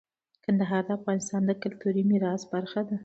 [0.45, 2.95] کندهار د افغانستان د کلتوري میراث برخه ده.